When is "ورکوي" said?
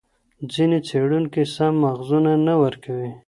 2.63-3.11